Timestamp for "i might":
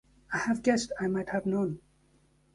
0.99-1.29